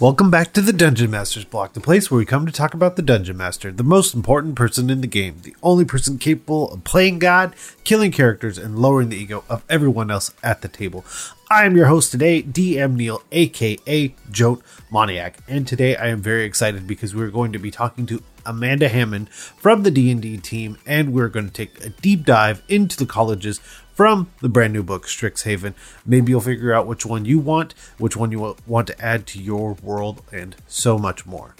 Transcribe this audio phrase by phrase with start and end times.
[0.00, 2.94] Welcome back to the Dungeon Master's Block, the place where we come to talk about
[2.94, 6.84] the Dungeon Master, the most important person in the game, the only person capable of
[6.84, 7.52] playing God,
[7.82, 11.04] killing characters, and lowering the ego of everyone else at the table.
[11.50, 16.44] I am your host today, DM Neil, aka Jote Moniac, and today I am very
[16.44, 21.12] excited because we're going to be talking to Amanda Hammond from the D&D team, and
[21.12, 23.60] we're going to take a deep dive into the colleges
[23.98, 25.74] from the brand new book Strixhaven.
[26.06, 29.42] Maybe you'll figure out which one you want, which one you want to add to
[29.42, 31.56] your world, and so much more.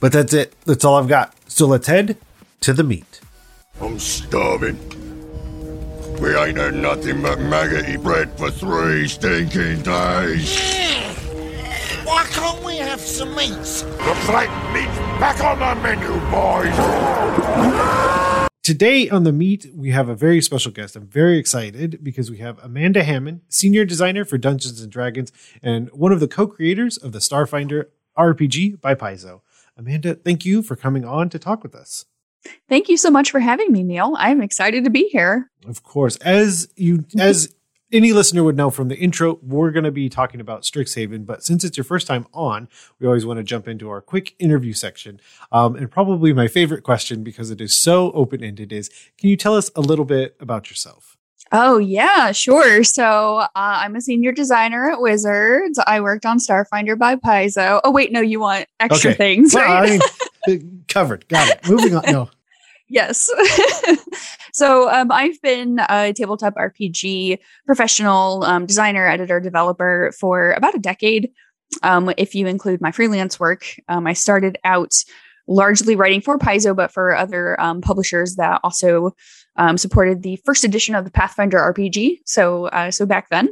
[0.00, 0.56] But that's it.
[0.64, 1.32] That's all I've got.
[1.48, 2.16] So let's head
[2.62, 3.20] to the meat.
[3.80, 4.76] I'm starving.
[6.20, 10.58] We ain't had nothing but maggoty bread for three stinking days.
[12.02, 13.82] Why can't we have some meats?
[13.82, 16.76] The flat meat's back on the menu, boys.
[18.62, 20.94] Today on the meat, we have a very special guest.
[20.94, 25.90] I'm very excited because we have Amanda Hammond, senior designer for Dungeons and Dragons, and
[25.90, 27.86] one of the co-creators of the Starfinder
[28.16, 29.40] RPG by Paizo.
[29.76, 32.04] Amanda, thank you for coming on to talk with us.
[32.68, 34.14] Thank you so much for having me, Neil.
[34.16, 35.50] I'm excited to be here.
[35.66, 37.52] Of course, as you as
[37.92, 41.26] any listener would know from the intro, we're going to be talking about Strixhaven.
[41.26, 44.34] But since it's your first time on, we always want to jump into our quick
[44.38, 45.20] interview section.
[45.50, 49.36] Um, and probably my favorite question, because it is so open ended, is can you
[49.36, 51.16] tell us a little bit about yourself?
[51.54, 52.82] Oh, yeah, sure.
[52.82, 55.78] So uh, I'm a senior designer at Wizards.
[55.86, 57.80] I worked on Starfinder by Paizo.
[57.84, 59.18] Oh, wait, no, you want extra okay.
[59.18, 60.00] things, well, right?
[60.46, 61.28] I mean, covered.
[61.28, 61.68] Got it.
[61.68, 62.02] Moving on.
[62.06, 62.30] No.
[62.92, 63.30] Yes.
[64.52, 70.78] so um, I've been a tabletop RPG professional um, designer, editor, developer for about a
[70.78, 71.30] decade.
[71.82, 74.92] Um, if you include my freelance work, um, I started out
[75.48, 79.16] largely writing for Paizo, but for other um, publishers that also
[79.56, 82.18] um, supported the first edition of the Pathfinder RPG.
[82.26, 83.48] So, uh, so back then,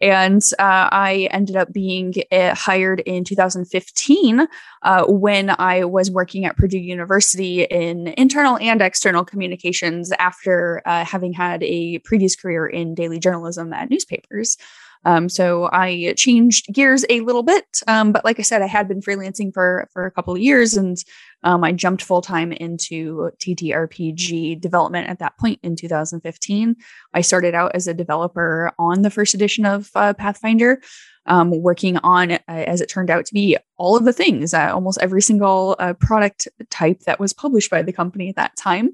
[0.00, 4.46] and uh, I ended up being uh, hired in 2015
[4.82, 11.04] uh, when I was working at Purdue University in internal and external communications after uh,
[11.04, 14.56] having had a previous career in daily journalism at newspapers.
[15.06, 18.88] Um, so I changed gears a little bit, um, but like I said, I had
[18.88, 20.96] been freelancing for for a couple of years, and
[21.44, 26.74] um, I jumped full time into TTRPG development at that point in 2015.
[27.14, 30.82] I started out as a developer on the first edition of uh, Pathfinder,
[31.26, 34.70] um, working on, uh, as it turned out to be, all of the things, uh,
[34.72, 38.90] almost every single uh, product type that was published by the company at that time.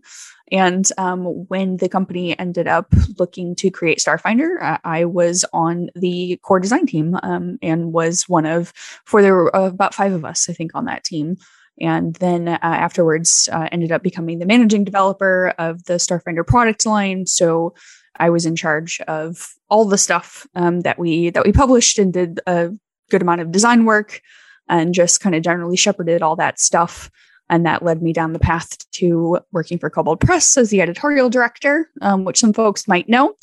[0.50, 5.88] And um, when the company ended up looking to create Starfinder, uh, I was on
[5.94, 8.72] the core design team um, and was one of,
[9.06, 11.36] for there were about five of us, I think, on that team.
[11.80, 16.84] And then uh, afterwards, uh, ended up becoming the managing developer of the Starfinder product
[16.84, 17.24] line.
[17.26, 17.74] So
[18.16, 22.12] I was in charge of all the stuff um, that we that we published and
[22.12, 22.70] did a
[23.10, 24.20] good amount of design work
[24.68, 27.10] and just kind of generally shepherded all that stuff
[27.52, 31.28] and that led me down the path to working for Kobold Press as the editorial
[31.28, 33.34] director, um, which some folks might know.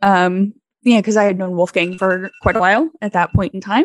[0.00, 3.60] Um, yeah, because I had known Wolfgang for quite a while at that point in
[3.60, 3.84] time.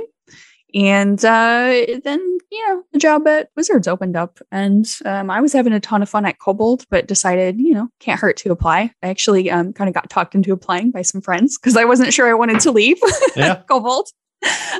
[0.73, 5.53] And uh, then, you know, the job at Wizards opened up, and um, I was
[5.53, 8.91] having a ton of fun at Kobold, but decided, you know, can't hurt to apply.
[9.03, 12.13] I actually um, kind of got talked into applying by some friends because I wasn't
[12.13, 12.97] sure I wanted to leave
[13.35, 13.61] yeah.
[13.69, 14.07] Kobold,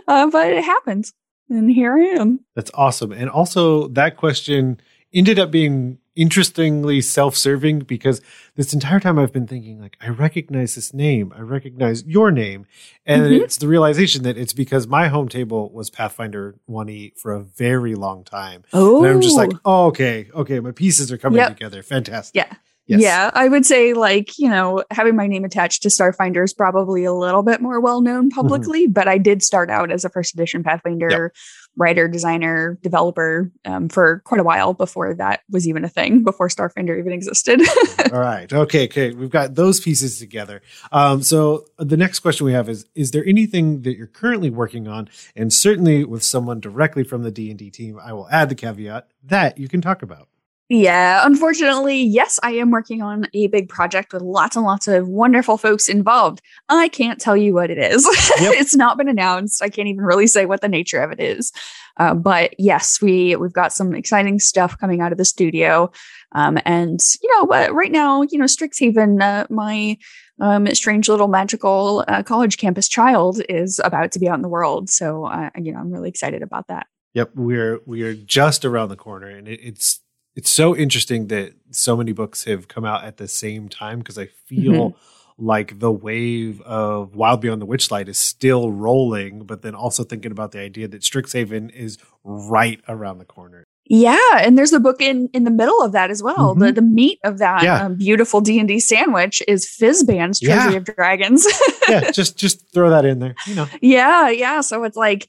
[0.08, 1.12] uh, but it happened
[1.50, 2.40] and here I am.
[2.56, 3.12] That's awesome.
[3.12, 4.80] And also, that question
[5.14, 8.22] ended up being interestingly self-serving because
[8.56, 12.66] this entire time I've been thinking like I recognize this name, I recognize your name,
[13.06, 13.44] and mm-hmm.
[13.44, 17.96] it's the realization that it's because my home table was Pathfinder 1e for a very
[17.96, 18.63] long time.
[18.73, 21.50] Oh, and I'm just like, oh, okay, okay, my pieces are coming yep.
[21.50, 21.81] together.
[21.84, 22.35] Fantastic.
[22.35, 22.56] Yeah.
[22.85, 23.02] Yes.
[23.02, 27.06] Yeah, I would say like, you know, having my name attached to Starfinder is probably
[27.06, 28.35] a little bit more well known mm-hmm.
[28.35, 28.91] publicly, mm-hmm.
[28.91, 31.31] but I did start out as a first edition Pathfinder yep.
[31.75, 36.47] Writer, designer, developer um, for quite a while before that was even a thing, before
[36.47, 37.61] Starfinder even existed.
[38.11, 38.52] All right.
[38.52, 38.85] Okay.
[38.85, 39.11] Okay.
[39.11, 40.61] We've got those pieces together.
[40.91, 44.87] Um, so the next question we have is, is there anything that you're currently working
[44.87, 45.09] on?
[45.35, 49.58] And certainly with someone directly from the D&D team, I will add the caveat that
[49.58, 50.28] you can talk about.
[50.70, 55.08] Yeah, unfortunately, yes, I am working on a big project with lots and lots of
[55.08, 56.42] wonderful folks involved.
[56.70, 58.08] I can't tell you what it is.
[58.40, 58.56] Yep.
[58.56, 59.62] it's not been announced.
[59.62, 61.52] I can't even really say what the nature of it is.
[61.98, 65.92] Uh, but yes, we we've got some exciting stuff coming out of the studio.
[66.32, 69.98] Um, and you know, but right now, you know, Strixhaven, uh, my
[70.42, 74.50] um, strange little magical uh, college campus child, is about to be out in the
[74.50, 74.90] world.
[74.90, 76.88] So, uh, you know, I'm really excited about that.
[77.14, 80.00] Yep, we're we are just around the corner, and it, it's
[80.35, 84.18] it's so interesting that so many books have come out at the same time because
[84.18, 85.46] I feel mm-hmm.
[85.46, 90.32] like the wave of Wild Beyond the Witchlight is still rolling, but then also thinking
[90.32, 93.64] about the idea that Strixhaven is right around the corner.
[93.85, 96.56] Yeah, and there's a book in in the middle of that as well.
[96.56, 96.76] The Mhm.
[96.76, 97.84] the meat of that Yeah.
[97.86, 100.56] um, beautiful D and D sandwich is Fizban's Yeah.
[100.56, 101.46] Treasury of Dragons.
[101.90, 103.36] yeah, just just throw that in there.
[103.46, 103.68] You know.
[103.82, 104.62] yeah, yeah.
[104.62, 105.28] So it's like,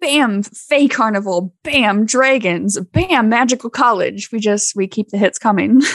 [0.00, 4.30] bam, Fey Carnival, bam, dragons, bam, magical college.
[4.32, 5.82] We just we keep the hits coming.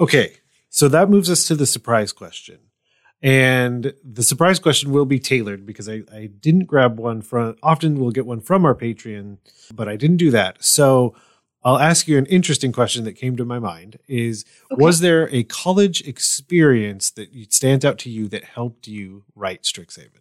[0.00, 0.36] Okay,
[0.70, 2.58] so that moves us to the surprise question.
[3.20, 7.98] And the surprise question will be tailored because I, I didn't grab one from, often
[7.98, 9.38] we'll get one from our Patreon,
[9.74, 10.62] but I didn't do that.
[10.62, 11.16] So
[11.64, 14.80] I'll ask you an interesting question that came to my mind is, Okay.
[14.84, 20.20] was there a college experience that stands out to you that helped you write Strixhaven?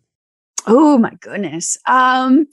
[0.67, 1.77] Oh my goodness.
[1.87, 2.47] Um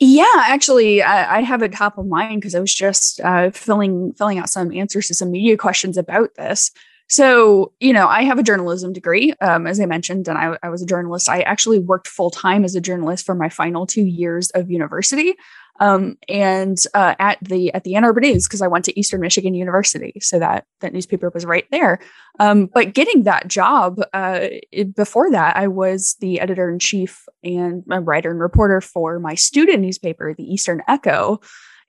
[0.00, 4.12] yeah, actually I, I have it top of mind because I was just uh filling
[4.14, 6.70] filling out some answers to some media questions about this.
[7.08, 10.68] So, you know, I have a journalism degree, um, as I mentioned, and I, I
[10.68, 11.28] was a journalist.
[11.28, 15.34] I actually worked full time as a journalist for my final two years of university,
[15.80, 19.20] um, and uh, at the at the Ann Arbor News because I went to Eastern
[19.20, 21.98] Michigan University, so that that newspaper was right there.
[22.38, 24.40] Um, but getting that job uh,
[24.70, 29.18] it- before that, I was the editor in chief and a writer and reporter for
[29.18, 31.40] my student newspaper, the Eastern Echo.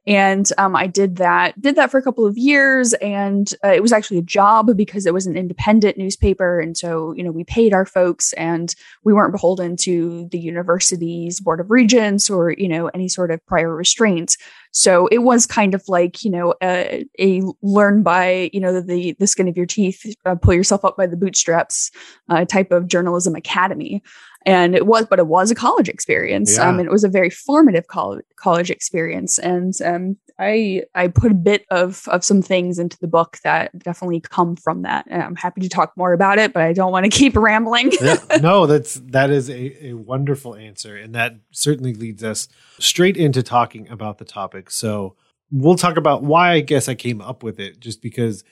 [0.07, 3.83] And um, I did that, did that for a couple of years, and uh, it
[3.83, 7.43] was actually a job because it was an independent newspaper, and so you know we
[7.43, 12.67] paid our folks, and we weren't beholden to the university's board of regents or you
[12.67, 14.37] know any sort of prior restraints.
[14.71, 19.13] So it was kind of like you know a, a learn by you know the
[19.19, 21.91] the skin of your teeth, uh, pull yourself up by the bootstraps
[22.29, 24.01] uh, type of journalism academy.
[24.43, 26.57] And it was, but it was a college experience.
[26.57, 26.67] Yeah.
[26.67, 29.37] Um, and it was a very formative college college experience.
[29.37, 33.77] And um, I I put a bit of of some things into the book that
[33.77, 35.05] definitely come from that.
[35.07, 37.91] And I'm happy to talk more about it, but I don't want to keep rambling.
[38.01, 42.47] yeah, no, that's that is a, a wonderful answer, and that certainly leads us
[42.79, 44.60] straight into talking about the topic.
[44.69, 45.15] So
[45.51, 48.43] we'll talk about why I guess I came up with it, just because.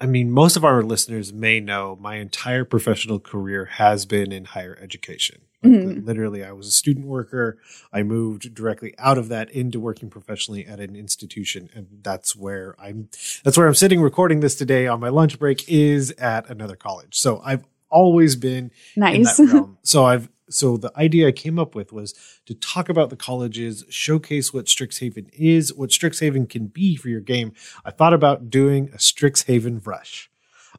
[0.00, 4.44] I mean, most of our listeners may know my entire professional career has been in
[4.44, 5.42] higher education.
[5.62, 6.04] Like, Mhm.
[6.04, 7.58] Literally, I was a student worker.
[7.92, 12.74] I moved directly out of that into working professionally at an institution, and that's where
[12.78, 13.08] I'm.
[13.44, 15.64] That's where I'm sitting recording this today on my lunch break.
[15.68, 17.16] Is at another college.
[17.16, 19.36] So I've always been in nice.
[19.36, 19.78] that realm.
[19.84, 22.14] so I've so the idea I came up with was
[22.46, 27.20] to talk about the colleges, showcase what Strixhaven is, what Strixhaven can be for your
[27.20, 27.52] game.
[27.84, 30.30] I thought about doing a Strixhaven rush.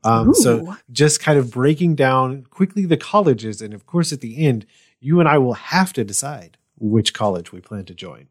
[0.04, 4.46] Um, so just kind of breaking down quickly the colleges, and of course, at the
[4.46, 4.66] end,
[5.00, 8.28] you and I will have to decide which college we plan to join.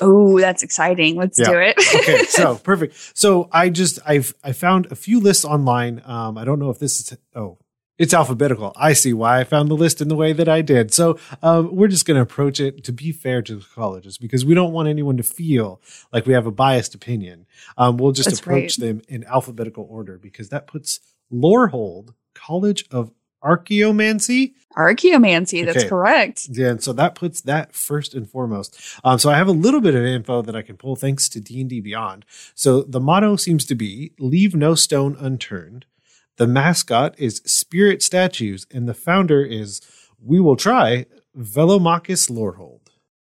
[0.00, 1.16] Oh, that's exciting.
[1.16, 1.50] Let's Yeah.
[1.50, 1.78] do it.
[1.96, 6.44] okay so perfect so i just i've i found a few lists online um i
[6.44, 7.56] don't know if this is oh
[7.98, 10.92] it's alphabetical i see why i found the list in the way that i did
[10.92, 14.44] so um we're just going to approach it to be fair to the colleges because
[14.44, 15.80] we don't want anyone to feel
[16.12, 17.46] like we have a biased opinion
[17.78, 21.00] um we'll just That's approach them in alphabetical order because that puts
[21.30, 23.10] lorehold college of
[23.42, 25.64] archaeomancy Archaeomancy.
[25.64, 25.88] That's Okay.
[25.88, 26.48] correct.
[26.50, 28.78] yeah, and so that puts that first and foremost.
[29.02, 31.40] Um, so I have a little bit of info that I can pull thanks to
[31.40, 32.26] D and D Beyond.
[32.54, 35.86] So the motto seems to be "Leave no stone unturned."
[36.36, 39.80] The mascot is spirit statues, and the founder is
[40.22, 41.06] "We will try."
[41.36, 42.80] Velomachus Lorehold.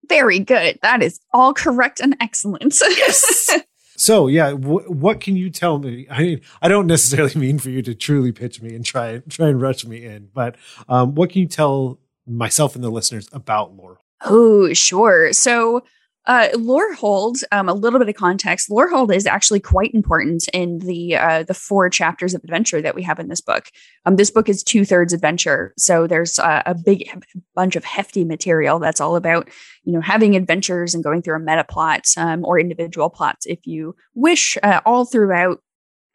[0.08, 0.78] Very good.
[0.82, 2.76] That is all correct and excellent.
[2.80, 3.50] Yes.
[3.96, 6.06] So yeah, wh- what can you tell me?
[6.10, 9.30] I mean, I don't necessarily mean for you to truly pitch me and try and
[9.30, 10.56] try and rush me in, but
[10.88, 13.98] um, what can you tell myself and the listeners about Lorehold?
[14.24, 15.32] Oh, sure.
[15.32, 15.84] So,
[16.26, 18.70] uh, Lorehold, um, a little bit of context.
[18.70, 23.02] Lorehold is actually quite important in the uh, the four chapters of adventure that we
[23.02, 23.70] have in this book.
[24.06, 27.08] Um, this book is two thirds adventure, so there's uh, a big
[27.54, 29.48] bunch of hefty material that's all about
[29.84, 33.66] you know having adventures and going through a meta plot um, or individual plots if
[33.66, 35.60] you wish, uh, all throughout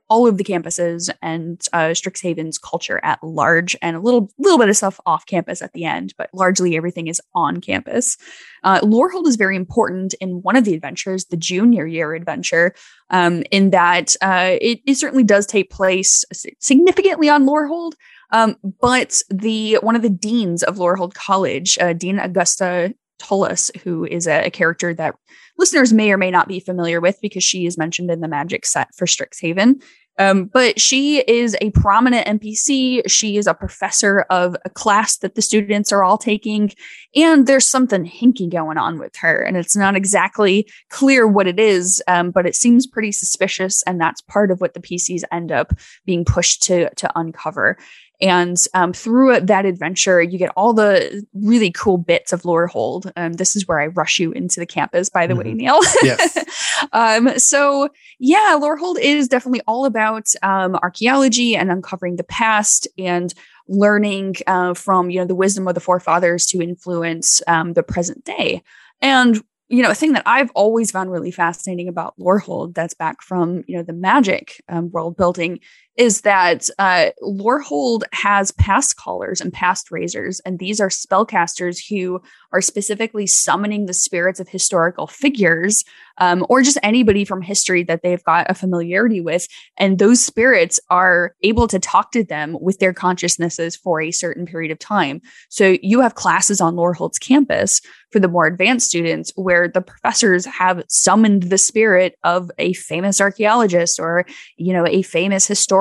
[0.09, 4.69] all of the campuses and uh, Strixhaven's culture at large, and a little little bit
[4.69, 8.17] of stuff off campus at the end, but largely everything is on campus.
[8.63, 12.73] Uh, Lorehold is very important in one of the adventures, the junior year adventure,
[13.09, 16.25] um, in that uh, it, it certainly does take place
[16.59, 17.93] significantly on Lorehold.
[18.31, 24.05] Um, but the one of the deans of Lorehold College, uh, Dean Augusta Tullis, who
[24.05, 25.15] is a, a character that
[25.57, 28.65] listeners may or may not be familiar with because she is mentioned in the magic
[28.65, 29.81] set for Strixhaven.
[30.19, 33.09] Um, but she is a prominent NPC.
[33.09, 36.71] She is a professor of a class that the students are all taking.
[37.15, 39.41] And there's something hinky going on with her.
[39.41, 43.81] And it's not exactly clear what it is, um, but it seems pretty suspicious.
[43.83, 45.71] And that's part of what the PCs end up
[46.05, 47.77] being pushed to, to uncover.
[48.21, 53.11] And um, through that adventure, you get all the really cool bits of Lorehold.
[53.15, 55.49] Um, this is where I rush you into the campus, by the mm-hmm.
[55.49, 55.79] way, Neil.
[56.03, 56.37] Yes.
[56.91, 63.33] um, so, yeah, Lorehold is definitely all about um, archaeology and uncovering the past and
[63.69, 68.25] learning uh, from you know the wisdom of the forefathers to influence um, the present
[68.25, 68.63] day.
[69.01, 73.21] And you know, a thing that I've always found really fascinating about Lorehold that's back
[73.21, 75.59] from, you know, the magic um, world building
[75.97, 82.21] is that uh, Lorehold has past callers and past raisers, and these are spellcasters who
[82.53, 85.83] are specifically summoning the spirits of historical figures
[86.19, 89.47] um, or just anybody from history that they've got a familiarity with.
[89.77, 94.45] And those spirits are able to talk to them with their consciousnesses for a certain
[94.45, 95.21] period of time.
[95.49, 97.81] So you have classes on Lorehold's campus
[98.11, 103.21] for the more advanced students where the professors have summoned the spirit of a famous
[103.21, 104.25] archaeologist or,
[104.57, 105.78] you know, a famous historian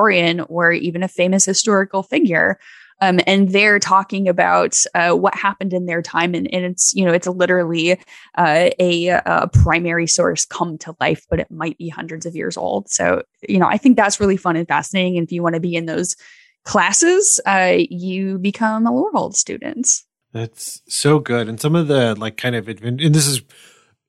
[0.49, 2.59] or even a famous historical figure.
[3.01, 7.05] Um, and they're talking about uh, what happened in their time, and, and it's you
[7.05, 7.93] know it's literally
[8.37, 12.57] uh, a, a, primary source come to life, but it might be hundreds of years
[12.57, 12.89] old.
[12.89, 15.17] So you know I think that's really fun and fascinating.
[15.17, 16.15] And if you want to be in those
[16.65, 19.87] classes, uh, you become a Lorehold student.
[20.33, 23.41] That's so good, and some of the like kind of and this is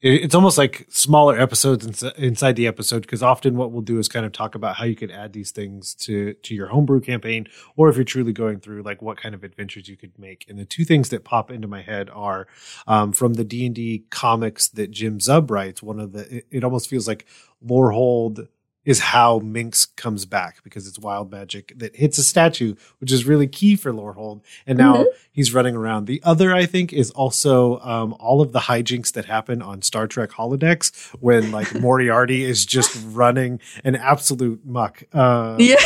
[0.02, 4.24] it's almost like smaller episodes inside the episode because often what we'll do is kind
[4.24, 7.88] of talk about how you could add these things to to your homebrew campaign or
[7.88, 10.46] if you're truly going through like what kind of adventures you could make.
[10.48, 12.46] And the two things that pop into my head are
[12.86, 16.88] um, from the d&d comics that jim zub writes one of the it, it almost
[16.88, 17.26] feels like
[17.62, 18.48] lorehold
[18.84, 23.26] is how Minsc comes back because it's wild magic that hits a statue, which is
[23.26, 24.40] really key for Lorehold.
[24.66, 25.16] And now mm-hmm.
[25.30, 26.06] he's running around.
[26.06, 30.06] The other, I think, is also um, all of the hijinks that happen on Star
[30.06, 35.02] Trek holodecks when like Moriarty is just running an absolute muck.
[35.12, 35.76] Uh, yeah,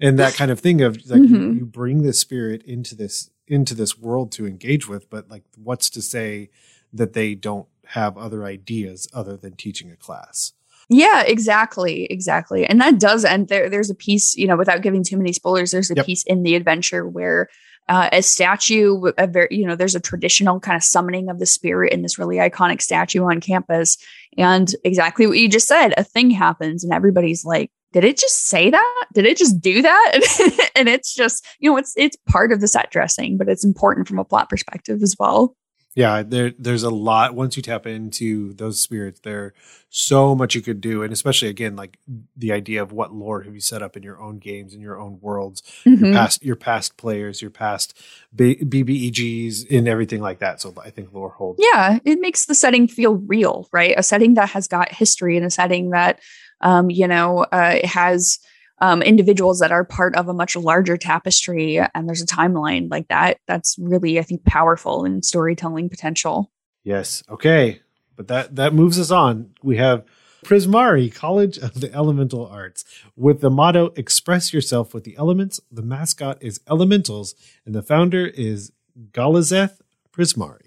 [0.00, 1.34] and that kind of thing of like mm-hmm.
[1.34, 5.44] you, you bring the spirit into this into this world to engage with, but like
[5.56, 6.50] what's to say
[6.92, 10.52] that they don't have other ideas other than teaching a class?
[10.88, 12.64] Yeah, exactly, exactly.
[12.64, 13.68] And that does end there.
[13.68, 15.72] There's a piece, you know, without giving too many spoilers.
[15.72, 16.06] There's a yep.
[16.06, 17.48] piece in the adventure where
[17.88, 21.46] uh, a statue, a very, you know, there's a traditional kind of summoning of the
[21.46, 23.96] spirit in this really iconic statue on campus.
[24.38, 28.48] And exactly what you just said, a thing happens, and everybody's like, "Did it just
[28.48, 29.06] say that?
[29.14, 32.68] Did it just do that?" and it's just, you know, it's it's part of the
[32.68, 35.56] set dressing, but it's important from a plot perspective as well
[35.96, 39.52] yeah there there's a lot once you tap into those spirits there's
[39.88, 41.98] so much you could do and especially again like
[42.36, 45.00] the idea of what lore have you set up in your own games in your
[45.00, 46.04] own worlds mm-hmm.
[46.04, 47.98] your past your past players your past
[48.34, 51.58] B- bbegs and everything like that so i think lore holds.
[51.60, 55.46] yeah it makes the setting feel real right a setting that has got history and
[55.46, 56.20] a setting that
[56.60, 58.38] um, you know uh, has
[58.78, 63.08] um, individuals that are part of a much larger tapestry and there's a timeline like
[63.08, 66.50] that that's really i think powerful in storytelling potential.
[66.86, 67.22] Yes.
[67.28, 67.80] Okay.
[68.14, 69.50] But that that moves us on.
[69.62, 70.04] We have
[70.44, 72.84] prismari college of the elemental arts
[73.16, 75.60] with the motto express yourself with the elements.
[75.70, 77.34] The mascot is elementals.
[77.64, 78.72] And the founder is
[79.10, 79.80] galazeth
[80.12, 80.65] prismari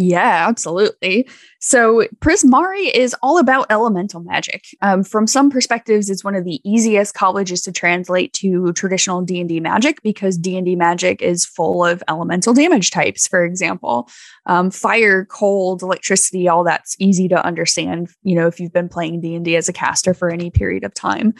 [0.00, 1.28] yeah, absolutely.
[1.58, 4.64] So Prismari is all about elemental magic.
[4.80, 9.40] Um, from some perspectives, it's one of the easiest colleges to translate to traditional D
[9.40, 13.26] and D magic because D and D magic is full of elemental damage types.
[13.26, 14.08] For example,
[14.46, 18.08] um, fire, cold, electricity, all that's easy to understand.
[18.22, 20.84] You know, if you've been playing D and D as a caster for any period
[20.84, 21.34] of time,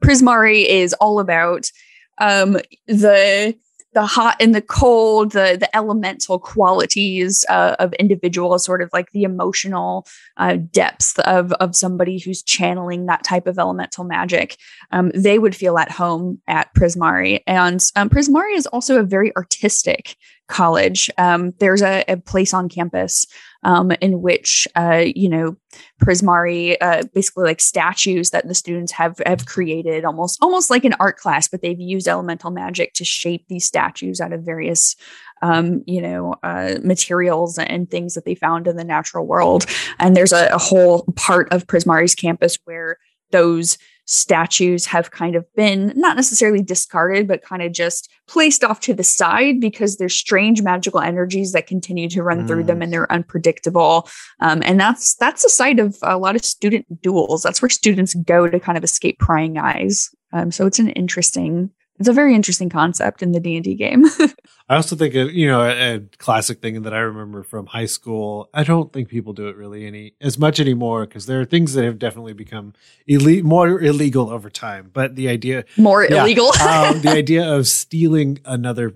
[0.00, 1.70] Prismari is all about
[2.18, 3.54] um, the
[3.92, 9.10] the hot and the cold, the the elemental qualities uh, of individuals, sort of like
[9.12, 10.06] the emotional
[10.36, 14.56] uh, depth of of somebody who's channeling that type of elemental magic.
[14.92, 19.34] Um, they would feel at home at Prismari, and um, Prismari is also a very
[19.36, 20.16] artistic
[20.50, 21.08] college.
[21.16, 23.26] Um, there's a, a, place on campus
[23.62, 25.56] um, in which uh, you know
[26.02, 30.94] Prismari, uh, basically like statues that the students have have created, almost almost like an
[31.00, 34.96] art class, but they've used elemental magic to shape these statues out of various
[35.42, 39.66] um, you know, uh, materials and things that they found in the natural world.
[39.98, 42.98] And there's a, a whole part of Prismari's campus where
[43.30, 43.78] those
[44.10, 48.92] statues have kind of been not necessarily discarded, but kind of just placed off to
[48.92, 52.48] the side because there's strange magical energies that continue to run mm.
[52.48, 52.84] through them mm.
[52.84, 54.08] and they're unpredictable.
[54.40, 57.42] Um, and that's that's the site of a lot of student duels.
[57.42, 60.10] That's where students go to kind of escape prying eyes.
[60.32, 61.70] Um, so it's an interesting
[62.00, 64.06] it's a very interesting concept in the D&D game.
[64.70, 67.84] I also think, of, you know, a, a, classic thing that I remember from high
[67.84, 68.48] school.
[68.54, 71.74] I don't think people do it really any as much anymore because there are things
[71.74, 72.72] that have definitely become
[73.06, 74.88] ille- more illegal over time.
[74.90, 78.94] But the idea more yeah, illegal, um, the idea of stealing another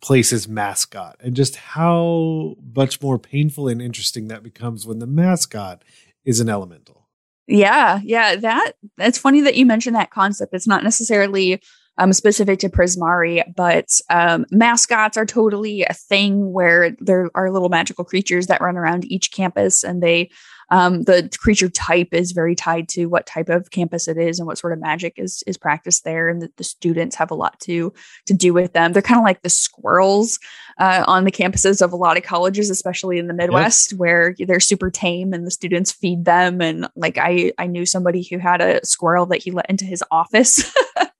[0.00, 5.84] place's mascot and just how much more painful and interesting that becomes when the mascot
[6.24, 7.06] is an elemental.
[7.46, 10.54] Yeah, yeah, that that's funny that you mentioned that concept.
[10.54, 11.60] It's not necessarily
[11.98, 17.68] um, specific to Prismari, but um, mascots are totally a thing where there are little
[17.68, 20.30] magical creatures that run around each campus, and they
[20.70, 24.46] um, the creature type is very tied to what type of campus it is and
[24.46, 27.58] what sort of magic is is practiced there, and the, the students have a lot
[27.60, 27.92] to
[28.26, 28.92] to do with them.
[28.92, 30.38] They're kind of like the squirrels
[30.78, 33.98] uh, on the campuses of a lot of colleges, especially in the Midwest, yep.
[33.98, 36.60] where they're super tame and the students feed them.
[36.60, 40.02] And like I I knew somebody who had a squirrel that he let into his
[40.10, 40.74] office.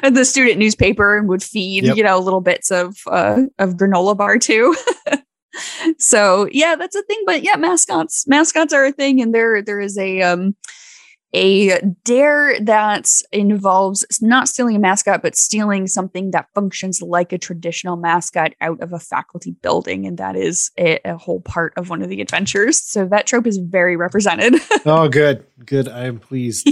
[0.10, 1.96] the student newspaper and would feed yep.
[1.96, 4.76] you know little bits of uh, of granola bar too.
[5.98, 7.22] so yeah, that's a thing.
[7.26, 10.54] But yeah, mascots mascots are a thing, and there there is a um
[11.34, 17.38] a dare that involves not stealing a mascot, but stealing something that functions like a
[17.38, 20.06] traditional mascot out of a faculty building.
[20.06, 22.82] And that is a, a whole part of one of the adventures.
[22.82, 24.60] So that trope is very represented.
[24.84, 25.46] oh, good.
[25.64, 25.88] Good.
[25.88, 26.68] I am pleased.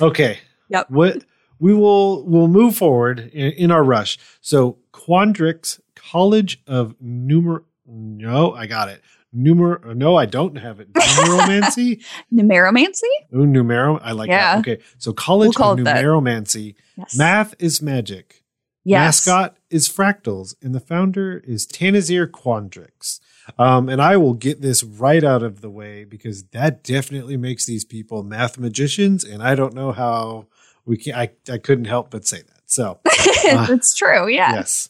[0.00, 0.38] Okay.
[0.68, 0.90] Yep.
[0.90, 1.24] What
[1.62, 4.18] we will will move forward in, in our rush.
[4.40, 7.62] So Quandrix College of Numer.
[7.86, 9.00] No, I got it.
[9.34, 9.94] Numer.
[9.94, 10.92] No, I don't have it.
[10.92, 12.04] Numeromancy.
[12.34, 13.02] Numeromancy.
[13.32, 13.98] Oh, numero.
[13.98, 14.56] I like yeah.
[14.56, 14.68] that.
[14.68, 16.74] Okay, so College we'll of Numeromancy.
[16.96, 17.16] Yes.
[17.16, 18.42] Math is magic.
[18.84, 19.24] Yes.
[19.24, 23.20] Mascot is fractals, and the founder is Tanazir Quandrix.
[23.56, 27.64] Um, and I will get this right out of the way because that definitely makes
[27.64, 30.46] these people math magicians, and I don't know how
[30.84, 32.60] we can I, I couldn't help but say that.
[32.66, 33.00] So
[33.50, 34.28] uh, that's true.
[34.28, 34.54] Yeah.
[34.54, 34.88] Yes.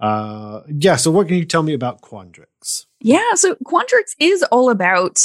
[0.00, 0.96] Uh, yeah.
[0.96, 2.86] So what can you tell me about Quandrix?
[3.00, 3.34] Yeah.
[3.34, 5.20] So Quandrix is all about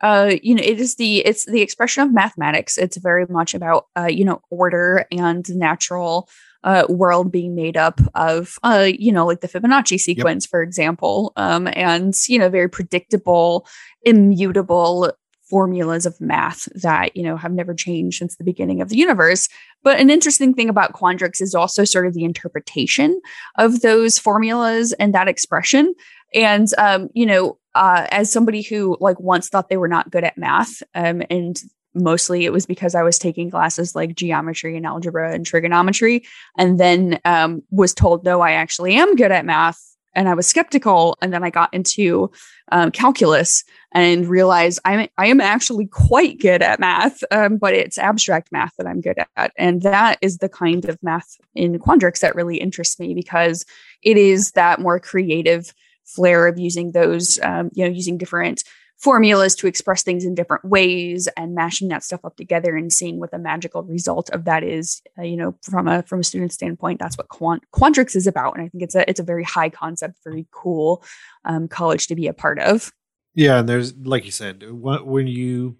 [0.00, 2.76] uh, you know, it is the it's the expression of mathematics.
[2.76, 6.28] It's very much about uh, you know, order and natural
[6.64, 10.50] uh, world being made up of, uh, you know, like the Fibonacci sequence, yep.
[10.50, 13.66] for example, um, and you know, very predictable,
[14.02, 15.12] immutable
[15.48, 19.48] formulas of math that you know have never changed since the beginning of the universe.
[19.82, 23.20] But an interesting thing about quandrix is also sort of the interpretation
[23.58, 25.94] of those formulas and that expression.
[26.34, 30.24] And um, you know uh, as somebody who like once thought they were not good
[30.24, 31.60] at math um, and
[31.94, 36.24] mostly it was because i was taking classes like geometry and algebra and trigonometry
[36.58, 40.46] and then um, was told no i actually am good at math and I was
[40.46, 41.16] skeptical.
[41.20, 42.30] And then I got into
[42.72, 47.98] um, calculus and realized I'm I am actually quite good at math, um, but it's
[47.98, 52.20] abstract math that I'm good at, and that is the kind of math in Quandrix
[52.20, 53.64] that really interests me because
[54.02, 55.72] it is that more creative
[56.04, 58.64] flair of using those, um, you know, using different
[59.04, 63.20] formulas to express things in different ways and mashing that stuff up together and seeing
[63.20, 66.50] what the magical result of that is uh, you know from a from a student
[66.52, 69.44] standpoint that's what Quant- quandrix is about and i think it's a it's a very
[69.44, 71.04] high concept very cool
[71.44, 72.92] um, college to be a part of
[73.34, 75.76] yeah and there's like you said when you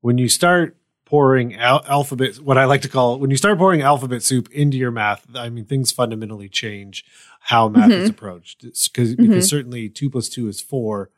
[0.00, 3.82] when you start pouring al- alphabet what i like to call when you start pouring
[3.82, 7.04] alphabet soup into your math i mean things fundamentally change
[7.40, 8.02] how math mm-hmm.
[8.02, 9.26] is approached because mm-hmm.
[9.26, 11.10] because certainly two plus two is four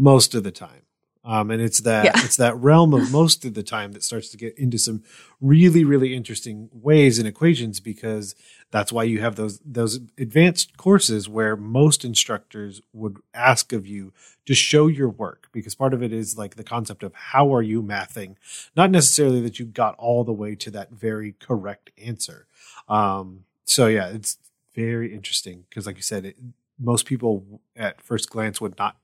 [0.00, 0.82] most of the time.
[1.22, 2.12] Um, and it's that yeah.
[2.16, 5.02] it's that realm of most of the time that starts to get into some
[5.40, 8.34] really really interesting ways and equations because
[8.70, 14.14] that's why you have those those advanced courses where most instructors would ask of you
[14.46, 17.62] to show your work because part of it is like the concept of how are
[17.62, 18.36] you mathing
[18.74, 22.46] not necessarily that you got all the way to that very correct answer
[22.88, 24.38] um, so yeah it's
[24.74, 26.36] very interesting because like you said it,
[26.78, 28.96] most people at first glance would not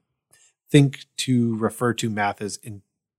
[0.71, 2.59] think to refer to math as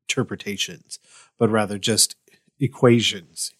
[0.08, 1.00] interpretations,
[1.38, 2.16] but rather just
[2.60, 3.54] equations.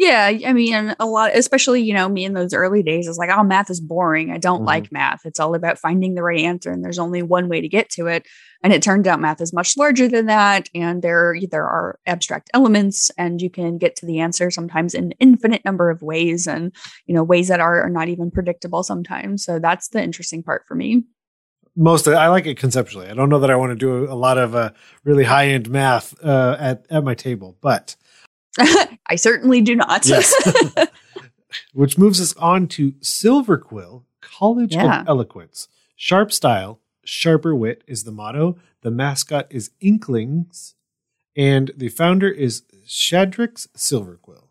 [0.00, 3.28] Yeah, I mean, a lot, especially you know, me in those early days, is like,
[3.28, 4.30] oh, math is boring.
[4.30, 4.66] I don't mm-hmm.
[4.66, 5.26] like math.
[5.26, 8.06] It's all about finding the right answer, and there's only one way to get to
[8.06, 8.26] it.
[8.62, 12.48] And it turned out math is much larger than that, and there there are abstract
[12.54, 16.74] elements, and you can get to the answer sometimes in infinite number of ways, and
[17.04, 19.44] you know, ways that are, are not even predictable sometimes.
[19.44, 21.04] So that's the interesting part for me
[21.80, 23.08] most of, I like it conceptually.
[23.08, 24.70] I don't know that I want to do a, lot of uh,
[25.02, 27.96] really high end math uh, at at my table, but
[28.58, 30.06] I certainly do not.
[30.06, 30.32] yes.
[31.72, 35.00] Which moves us on to Silver Quill College yeah.
[35.00, 35.68] of Eloquence.
[35.96, 38.58] Sharp style, sharper wit is the motto.
[38.82, 40.74] The mascot is Inklings,
[41.34, 44.48] and the founder is Shadrix Silverquill.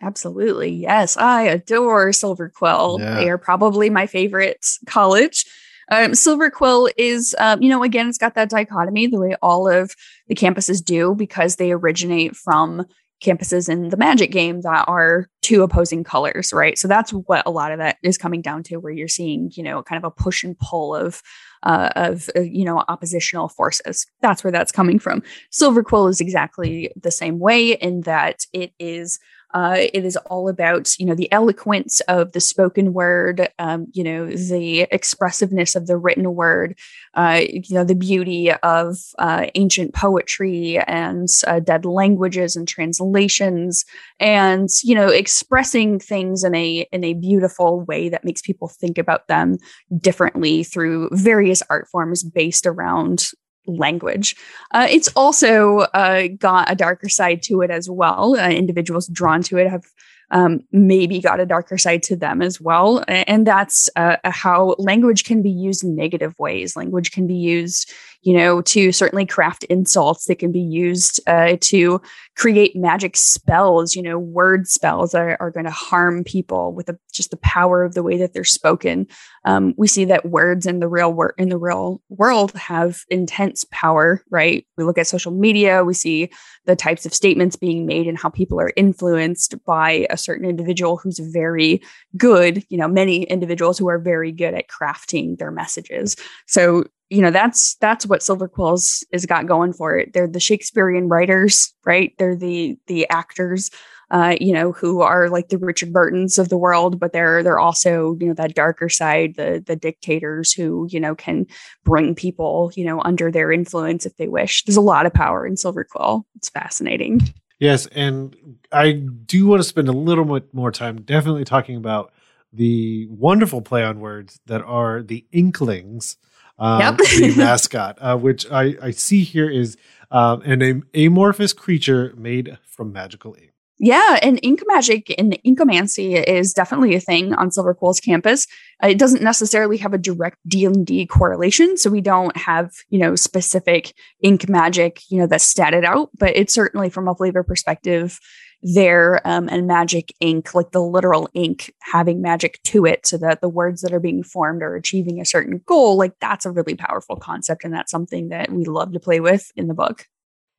[0.00, 0.70] Absolutely.
[0.70, 1.16] Yes.
[1.16, 2.98] I adore Silver Quill.
[3.00, 3.14] Yeah.
[3.16, 5.44] They are probably my favorite college.
[5.90, 9.68] Um, Silver Quill is, um, you know, again, it's got that dichotomy the way all
[9.68, 9.94] of
[10.28, 12.86] the campuses do because they originate from
[13.22, 16.78] campuses in the magic game that are two opposing colors, right?
[16.78, 19.62] So that's what a lot of that is coming down to, where you're seeing, you
[19.62, 21.20] know, kind of a push and pull of,
[21.62, 24.06] uh, of uh, you know, oppositional forces.
[24.22, 25.22] That's where that's coming from.
[25.50, 29.18] Silver Quill is exactly the same way in that it is
[29.52, 34.04] uh, it is all about you know the eloquence of the spoken word, um, you
[34.04, 36.78] know the expressiveness of the written word,
[37.14, 43.84] uh, you know the beauty of uh, ancient poetry and uh, dead languages and translations,
[44.20, 48.98] and you know expressing things in a in a beautiful way that makes people think
[48.98, 49.56] about them
[49.98, 53.30] differently through various art forms based around
[53.66, 54.36] language.
[54.72, 58.36] Uh, it's also uh, got a darker side to it as well.
[58.36, 59.84] Uh, individuals drawn to it have
[60.30, 63.04] um, maybe got a darker side to them as well.
[63.08, 66.76] And that's uh, how language can be used in negative ways.
[66.76, 70.26] Language can be used, you know, to certainly craft insults.
[70.26, 72.00] that can be used uh, to
[72.36, 76.86] create magic spells, you know, word spells that are, are going to harm people with
[76.86, 79.06] the, just the power of the way that they're spoken.
[79.44, 83.64] Um, we see that words in the real wor- in the real world have intense
[83.70, 84.66] power, right?
[84.76, 86.30] We look at social media, we see
[86.66, 90.98] the types of statements being made and how people are influenced by a certain individual
[90.98, 91.82] who's very
[92.16, 96.16] good, you know, many individuals who are very good at crafting their messages.
[96.46, 100.12] So, you know, that's that's what Silver Quills has got going for it.
[100.12, 102.14] They're the Shakespearean writers, right?
[102.18, 103.70] They're the the actors
[104.10, 107.60] uh, you know, who are like the Richard Burtons of the world, but they're they're
[107.60, 111.46] also, you know, that darker side, the the dictators who, you know, can
[111.84, 114.64] bring people, you know, under their influence if they wish.
[114.64, 116.26] There's a lot of power in Silver Quill.
[116.34, 117.20] It's fascinating.
[117.60, 122.12] Yes, and I do want to spend a little bit more time definitely talking about
[122.52, 126.16] the wonderful play on words that are the Inklings,
[126.60, 126.96] um, Yep.
[126.98, 129.76] the mascot, uh, which I, I see here is
[130.10, 133.48] um, an amorphous creature made from magical ink.
[133.82, 138.46] Yeah, and ink magic and inkomancy is definitely a thing on Silver Quill's campus.
[138.84, 142.72] Uh, it doesn't necessarily have a direct D and D correlation, so we don't have
[142.90, 146.10] you know specific ink magic you know that's statted out.
[146.18, 148.20] But it's certainly from a flavor perspective
[148.62, 153.40] there, um, and magic ink, like the literal ink, having magic to it, so that
[153.40, 155.96] the words that are being formed are achieving a certain goal.
[155.96, 159.50] Like that's a really powerful concept, and that's something that we love to play with
[159.56, 160.08] in the book.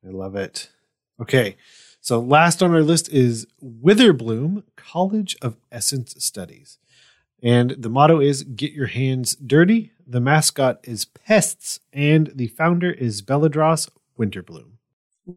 [0.06, 0.70] I love it.
[1.20, 1.56] Okay,
[2.00, 6.78] so last on our list is Witherbloom College of Essence Studies.
[7.42, 9.92] And the motto is Get Your Hands Dirty.
[10.06, 13.88] The mascot is Pests, and the founder is Beledros
[14.18, 14.78] Witherbloom.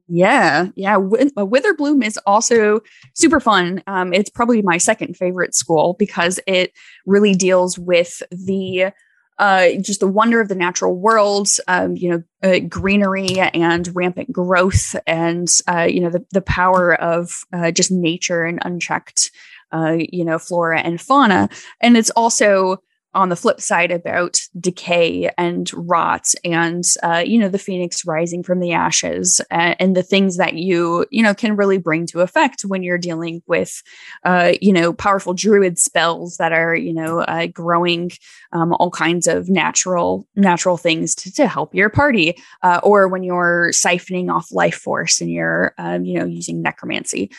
[0.08, 0.96] Yeah, yeah.
[0.98, 2.80] Uh, Witherbloom is also
[3.14, 3.84] super fun.
[3.86, 6.72] Um, it's probably my second favorite school because it
[7.06, 8.92] really deals with the
[9.38, 14.32] uh, just the wonder of the natural world, um, you know, uh, greenery and rampant
[14.32, 19.30] growth, and uh, you know the the power of uh, just nature and unchecked,
[19.72, 21.50] uh, you know, flora and fauna.
[21.82, 22.78] And it's also
[23.16, 28.44] on the flip side about decay and rot and uh, you know the phoenix rising
[28.44, 32.20] from the ashes and, and, the things that you you know can really bring to
[32.20, 33.82] effect when you're dealing with
[34.26, 38.12] uh, you know powerful druid spells that are you know uh, growing
[38.52, 43.24] um, all kinds of natural natural things to, to help your party uh, or when
[43.24, 47.32] you're siphoning off life force and you're um, you know using necromancy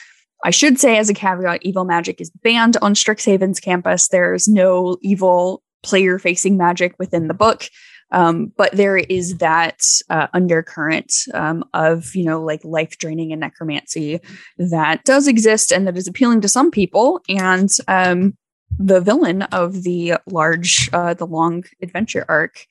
[0.45, 4.09] I should say, as a caveat, evil magic is banned on Strixhaven's campus.
[4.09, 7.69] There's no evil player facing magic within the book.
[8.13, 13.41] Um, but there is that uh, undercurrent um, of, you know, like life draining and
[13.41, 14.21] necromancy
[14.59, 17.21] that does exist and that is appealing to some people.
[17.29, 18.37] And um,
[18.79, 22.67] the villain of the large, uh, the long adventure arc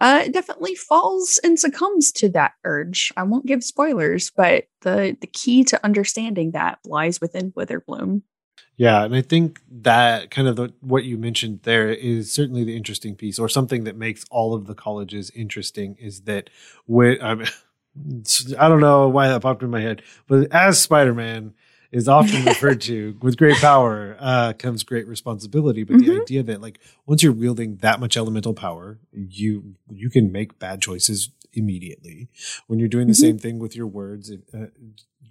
[0.00, 3.12] uh, definitely falls and succumbs to that urge.
[3.16, 8.22] I won't give spoilers, but the the key to understanding that lies within Witherbloom.
[8.80, 12.74] Yeah, and I think that kind of the, what you mentioned there is certainly the
[12.74, 16.48] interesting piece, or something that makes all of the colleges interesting, is that
[16.86, 17.34] when I,
[18.68, 21.52] don't know why that popped in my head, but as Spider Man
[21.92, 25.84] is often referred to, with great power uh, comes great responsibility.
[25.84, 26.06] But Mm-hmm.
[26.10, 30.58] the idea that like once you're wielding that much elemental power, you you can make
[30.58, 32.28] bad choices immediately.
[32.66, 33.16] When you're doing the Mhm.
[33.20, 34.30] same thing with your words.
[34.54, 34.66] Uh,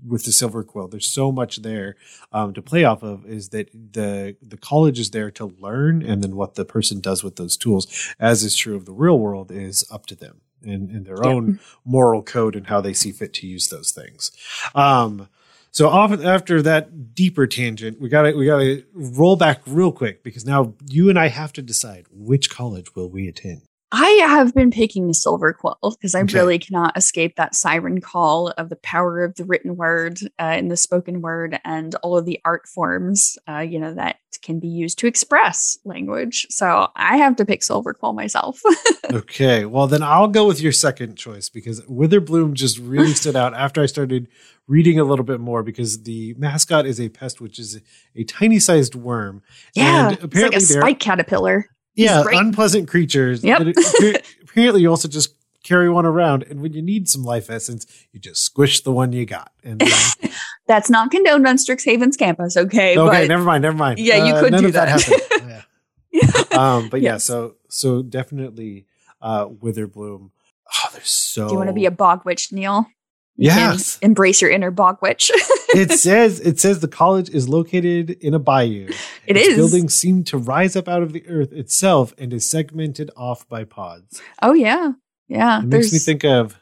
[0.07, 1.97] with the silver quill there's so much there
[2.31, 6.23] um, to play off of is that the the college is there to learn and
[6.23, 7.85] then what the person does with those tools
[8.17, 11.29] as is true of the real world is up to them and, and their Yeah.
[11.31, 14.31] own moral code and how they see fit to use those things
[14.73, 15.27] um,
[15.71, 19.91] So off after that deeper tangent, we got to we got to roll back real
[19.91, 23.63] quick because now you and I have to decide which college will we attend.
[23.91, 26.37] I have been picking silver quill because I Okay.
[26.37, 30.69] really cannot escape that siren call of the power of the written word uh, and
[30.69, 34.67] the spoken word and all of the art forms, uh, you know, that can be
[34.67, 36.45] used to express language.
[36.51, 38.61] So I have to pick silver quill myself.
[39.11, 43.55] Okay, well then I'll go with your second choice because Witherbloom just really stood out
[43.55, 44.27] after I started
[44.67, 47.81] reading a little bit more because the mascot is a pest, which is
[48.15, 49.41] a tiny sized worm.
[49.73, 51.65] yeah, and it's like apparently a spike caterpillar.
[51.99, 53.43] Yeah unpleasant creatures.
[53.43, 53.61] Yep.
[53.75, 57.85] It- apparently, you also just carry one around, and when you need some life essence,
[58.11, 59.51] you just squish the one you got.
[59.63, 60.31] And then,
[60.67, 62.97] That's not condoned on Strixhaven's campus, okay?
[62.97, 63.99] okay, but never mind, never mind.
[63.99, 64.99] Yeah, you could none do of that.
[64.99, 65.01] that.
[65.01, 65.65] happened.
[66.11, 66.31] Yeah.
[66.53, 68.87] um, but yeah, so so definitely
[69.21, 70.31] uh, Witherbloom.
[70.75, 71.47] Oh, there's so.
[71.47, 72.87] do you want to be a bog witch, Neil?
[73.35, 73.97] Yes.
[74.01, 75.31] embrace your inner bog witch.
[75.69, 78.89] it says it says the college is located in a bayou.
[79.25, 79.55] It Its is.
[79.55, 83.63] Buildings seem to rise up out of the earth itself and is segmented off by
[83.63, 84.21] pods.
[84.41, 84.91] oh yeah,
[85.27, 85.59] yeah.
[85.59, 86.59] It makes me think of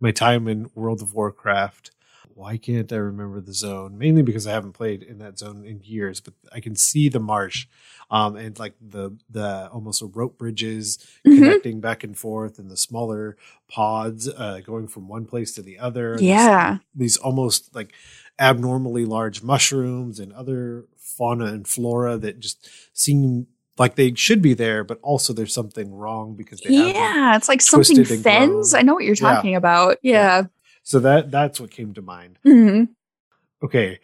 [0.00, 1.90] my time in World of Warcraft.
[2.34, 3.98] Why can't I remember the zone?
[3.98, 7.20] Mainly because I haven't played in that zone in years, but I can see the
[7.20, 7.66] marsh,
[8.12, 11.38] um, and like the the almost rope bridges Mhm.
[11.38, 13.36] connecting back and forth, and the smaller
[13.68, 16.16] pods uh, going from one place to the other.
[16.20, 16.78] Yeah.
[16.94, 17.92] these almost like
[18.38, 23.46] abnormally large mushrooms and other fauna and flora that just seem
[23.78, 26.74] like they should be there, but also there's something wrong because they.
[26.74, 28.74] Yeah, it's like something fens.
[28.74, 29.34] I know what you're Yeah.
[29.34, 29.96] talking about.
[30.02, 30.44] Yeah.
[30.82, 32.38] So that that's what came to mind.
[32.44, 32.88] Mhm.
[33.62, 33.98] Okay,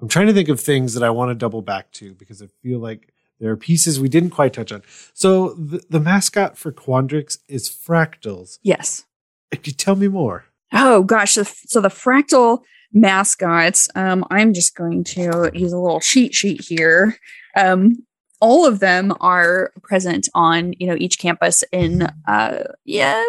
[0.00, 2.46] I'm trying to think of things that I want to double back to because I
[2.62, 4.82] feel like there are pieces we didn't quite touch on.
[5.14, 8.58] So the, the mascot for Quandrix is fractals.
[8.62, 9.04] Yes.
[9.50, 10.44] Could you tell me more?
[10.72, 11.32] Oh gosh.
[11.32, 12.60] So, so the fractal
[12.92, 13.88] mascots.
[13.94, 17.16] Um, I'm just going to use a little cheat sheet here.
[17.56, 18.04] Um,
[18.40, 23.22] all of them are present on you know each campus in uh yeah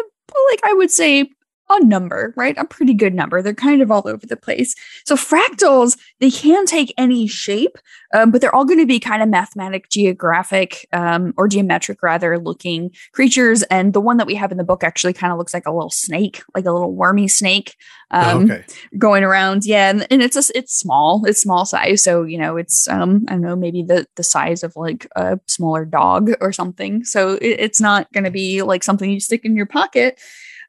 [0.50, 1.30] like I would say
[1.80, 2.56] a number, right?
[2.58, 3.42] A pretty good number.
[3.42, 4.74] They're kind of all over the place.
[5.04, 7.76] So fractals, they can take any shape,
[8.14, 12.38] um, but they're all going to be kind of mathematic, geographic, um, or geometric rather
[12.38, 13.62] looking creatures.
[13.64, 15.72] And the one that we have in the book actually kind of looks like a
[15.72, 17.76] little snake, like a little wormy snake.
[18.10, 18.64] Um, okay.
[18.98, 22.58] going around yeah and, and it's a, it's small it's small size so you know
[22.58, 26.52] it's um i don't know maybe the the size of like a smaller dog or
[26.52, 30.20] something so it, it's not going to be like something you stick in your pocket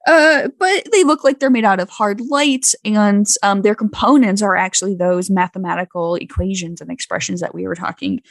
[0.07, 4.41] uh but they look like they're made out of hard light and um their components
[4.41, 8.21] are actually those mathematical equations and expressions that we were talking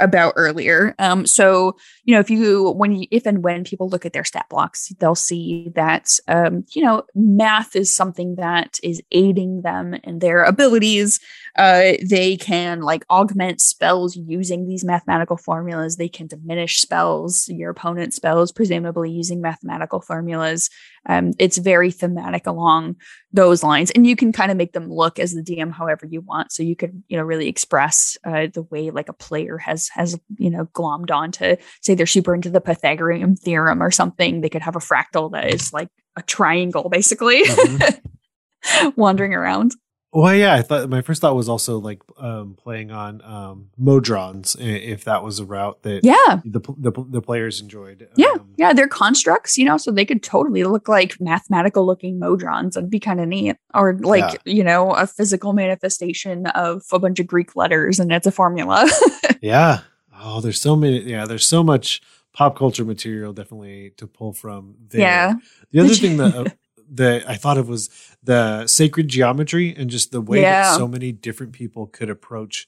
[0.00, 0.94] about earlier.
[0.98, 4.24] Um so you know if you when you if and when people look at their
[4.24, 9.94] stat blocks they'll see that um you know math is something that is aiding them
[10.02, 11.20] in their abilities.
[11.56, 15.96] Uh they can like augment spells using these mathematical formulas.
[15.96, 20.68] They can diminish spells your opponent's spells presumably using mathematical formulas
[21.08, 22.96] um it's very thematic along
[23.32, 26.20] those lines and you can kind of make them look as the dm however you
[26.20, 26.52] want.
[26.52, 30.18] So you could you know really express uh, the way like a player has has
[30.38, 34.40] you know glommed on to say they're super into the pythagorean theorem or something.
[34.40, 37.42] They could have a fractal that is like a triangle basically.
[37.44, 38.00] Mhm.
[38.96, 39.72] wandering around
[40.14, 44.56] Well, yeah, I thought my first thought was also like um, playing on um, Modrons,
[44.60, 48.08] if that was a route that yeah the, the the players enjoyed.
[48.16, 52.20] yeah Um, yeah they're constructs you know so they could totally look like mathematical looking
[52.20, 56.98] modrons that'd be kind of neat or like you know a physical manifestation of a
[56.98, 58.86] bunch of greek letters and it's a formula
[59.40, 59.80] yeah.
[60.24, 61.00] Oh, there's so many.
[61.00, 62.00] Yeah, there's so much
[62.32, 64.76] pop culture material definitely to pull from.
[64.88, 65.00] There.
[65.00, 65.34] Yeah.
[65.72, 66.56] The other thing that
[66.92, 67.88] that I thought of was
[68.22, 70.62] the sacred geometry and just the way Yeah.
[70.62, 72.66] that so many different people could approach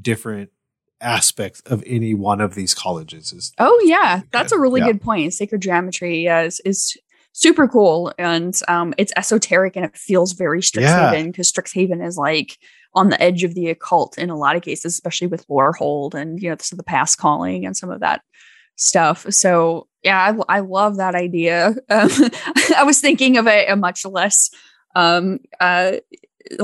[0.00, 0.50] different
[1.00, 3.32] aspects of any one of these colleges.
[3.32, 4.88] Is Oh yeah, that's a really Yeah.
[4.88, 5.34] good point.
[5.34, 6.96] Sacred geometry is, is
[7.32, 12.58] super cool, and um, it's esoteric and it feels very Strixhaven because Strixhaven is like
[12.94, 16.40] on the edge of the occult in a lot of cases, especially with Lorehold and
[16.40, 18.20] you know some of the past calling and some of that
[18.76, 19.26] stuff.
[19.30, 21.74] So yeah, I, I love that idea.
[21.88, 22.10] Um,
[22.76, 24.50] I was thinking of a, a much less
[24.94, 25.92] um uh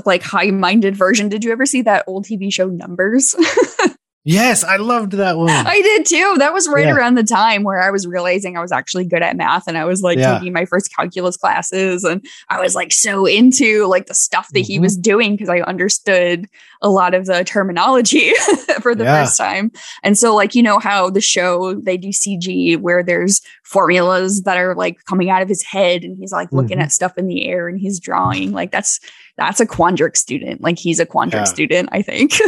[0.04, 3.34] like high-minded version did you ever see that old tv show numbers
[4.24, 5.48] Yes, I loved that one.
[5.48, 6.34] I did too.
[6.38, 6.94] That was right Yeah.
[6.94, 9.86] around the time where I was realizing I was actually good at math and I
[9.86, 10.34] was like Yeah.
[10.38, 14.60] taking my first calculus classes and I was like so into like the stuff that
[14.60, 14.82] he Mhm.
[14.82, 16.46] was doing because I understood
[16.82, 18.32] a lot of the terminology
[18.82, 19.24] for the Yeah.
[19.24, 19.70] first time.
[20.02, 24.58] And so like you know how the show they do CG where there's formulas that
[24.58, 26.82] are like coming out of his head and he's like looking Mhm.
[26.82, 29.00] at stuff in the air and he's drawing like that's
[29.38, 30.60] that's a Quandrix student.
[30.60, 32.32] Like he's a Quandrix student, I think.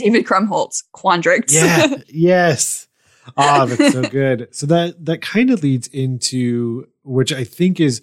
[0.00, 1.52] David Krumholtz, Quandrix.
[1.52, 1.96] Yeah.
[2.08, 2.88] yes.
[3.36, 4.48] Ah, that's so good.
[4.52, 8.02] So that that kind of leads into which I think is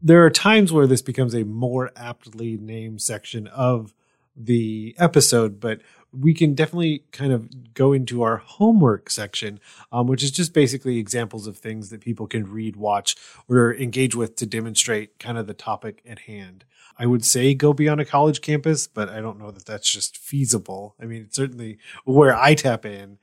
[0.00, 3.94] there are times where this becomes a more aptly named section of
[4.36, 5.80] the episode, but
[6.12, 9.58] we can definitely kind of go into our homework section,
[9.90, 13.16] um, which is just basically examples of things that people can read, watch,
[13.48, 16.64] or engage with to demonstrate kind of the topic at hand.
[16.98, 19.90] I would say go be on a college campus, but I don't know that that's
[19.90, 20.94] just feasible.
[21.00, 23.18] I mean, certainly where I tap in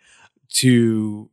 [0.56, 1.30] to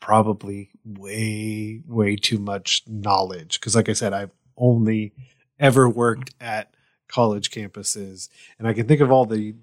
[0.00, 3.60] probably way, way too much knowledge.
[3.60, 5.12] Cause like I said, I've only
[5.58, 6.72] ever worked at
[7.08, 9.54] college campuses and I can think of all the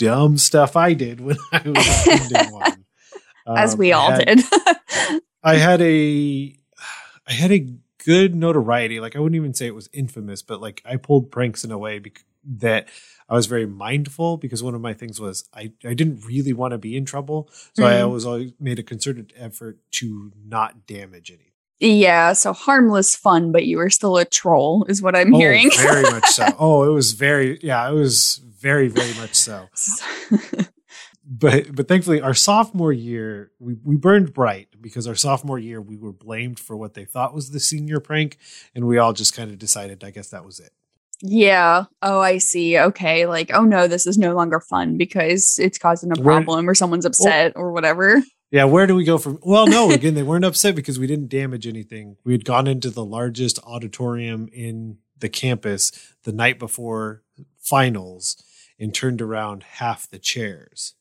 [0.00, 2.84] dumb stuff I did when I was attending one.
[3.46, 4.44] As Um, we I all had- did.
[5.42, 6.54] I had a
[7.26, 7.66] I had a
[8.04, 9.00] good notoriety.
[9.00, 11.78] Like I wouldn't even say it was infamous, but like I pulled pranks in a
[11.78, 12.88] way bec- that
[13.28, 16.72] I was very mindful because one of my things was I, I didn't really want
[16.72, 17.50] to be in trouble.
[17.74, 18.04] So I Mhm.
[18.04, 21.47] always always made a concerted effort to not damage anything.
[21.80, 25.70] Yeah, so harmless fun, but you were still a troll, is what I'm oh, hearing.
[25.72, 26.46] Oh, very much so.
[26.58, 29.68] Oh, it was very yeah, it was very, very much so.
[31.24, 35.96] but but thankfully our sophomore year we, we burned bright because our sophomore year we
[35.96, 38.38] were blamed for what they thought was the senior prank
[38.74, 40.72] and we all just kind of decided i guess that was it
[41.22, 41.84] yeah.
[42.02, 42.78] Oh, I see.
[42.78, 43.26] Okay.
[43.26, 47.04] Like, oh no, this is no longer fun because it's causing a problem or someone's
[47.04, 48.22] upset or whatever.
[48.50, 51.28] Yeah where do we go from well no again they weren't upset because we didn't
[51.28, 52.16] damage anything.
[52.24, 55.92] We had gone into the largest auditorium in the campus
[56.24, 57.22] the night before
[57.58, 58.36] finals
[58.78, 60.94] and turned around half the chairs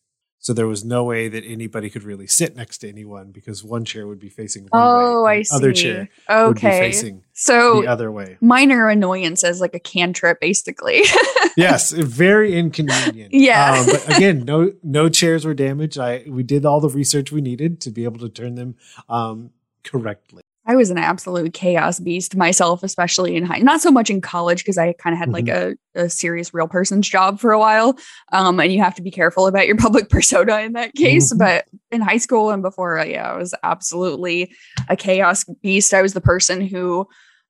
[0.48, 3.84] so there was no way that anybody could really sit next to anyone because one
[3.84, 5.54] chair would be facing one Oh, way I see.
[5.58, 6.80] other chair would be Okay.
[6.80, 11.02] facing So the other way minor annoyance as like a cantrip, basically.
[11.58, 13.34] yes, very inconvenient.
[13.48, 13.74] Yeah.
[13.82, 16.00] Um, but again, no no chairs were damaged.
[16.00, 18.76] I we did all the research we needed to be able to turn them
[19.10, 19.50] um,
[19.84, 20.44] correctly.
[20.68, 24.60] I was an absolute chaos beast myself, especially in high, not so much in college
[24.60, 27.98] because I kind of had like a, a serious real person's job for a while.
[28.34, 31.34] Um, and you have to be careful about your public persona in that case.
[31.34, 31.40] Mhm.
[31.40, 34.52] But in high school and before, uh, yeah, I was absolutely
[34.90, 35.94] a chaos beast.
[35.94, 37.08] I was the person who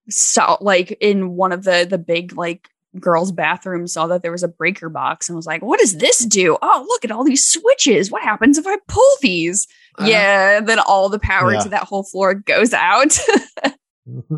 [0.09, 4.43] saw like in one of the, the big like girls' bathroom, saw that there was
[4.43, 6.57] a breaker box and was like, what does this do?
[6.61, 8.11] Oh, look at all these switches.
[8.11, 9.67] What happens if I pull these?
[9.97, 10.07] Uh-huh.
[10.09, 10.59] yeah.
[10.61, 11.59] Then all the power Yeah.
[11.61, 13.17] to that whole floor goes out.